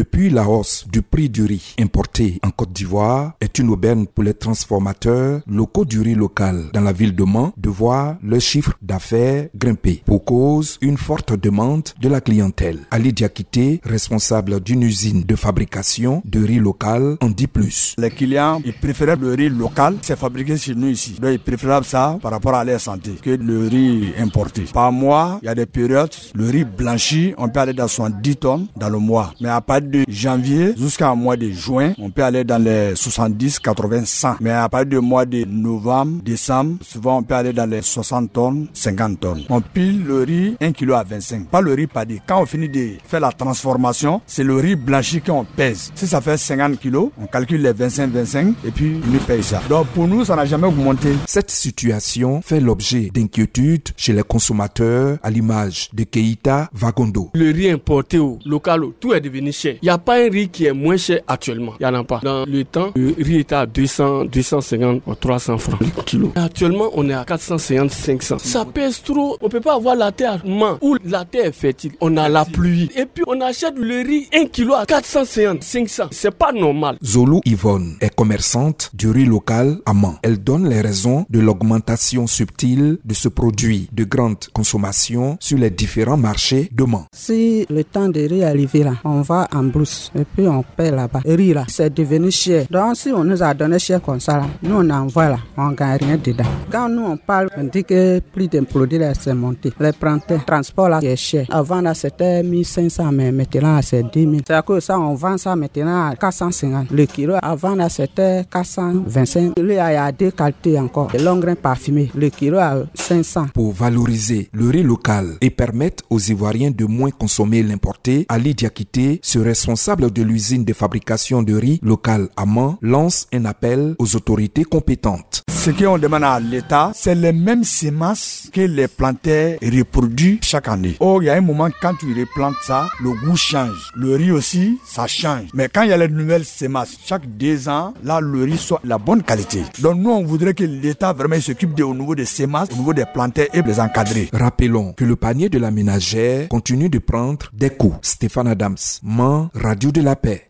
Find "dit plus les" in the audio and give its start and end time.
17.28-18.08